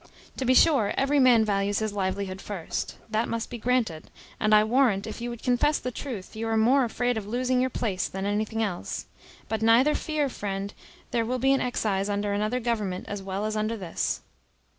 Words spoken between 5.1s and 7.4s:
you would confess the truth, you are more afraid of